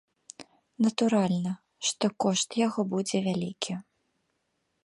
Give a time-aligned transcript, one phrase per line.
[0.85, 1.51] Натуральна,
[1.89, 3.73] што кошт яго будзе вялікі.